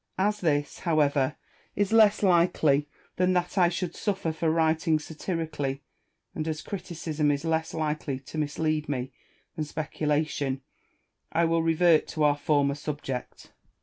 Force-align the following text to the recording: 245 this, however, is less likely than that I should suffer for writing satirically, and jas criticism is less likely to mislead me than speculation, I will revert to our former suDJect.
245 0.17 0.41
this, 0.63 0.79
however, 0.79 1.35
is 1.75 1.93
less 1.93 2.23
likely 2.23 2.89
than 3.17 3.33
that 3.33 3.55
I 3.55 3.69
should 3.69 3.95
suffer 3.95 4.31
for 4.31 4.49
writing 4.49 4.97
satirically, 4.97 5.83
and 6.33 6.43
jas 6.43 6.63
criticism 6.63 7.29
is 7.29 7.45
less 7.45 7.71
likely 7.71 8.19
to 8.21 8.39
mislead 8.39 8.89
me 8.89 9.11
than 9.55 9.63
speculation, 9.65 10.63
I 11.31 11.45
will 11.45 11.61
revert 11.61 12.07
to 12.07 12.23
our 12.23 12.35
former 12.35 12.73
suDJect. 12.73 13.51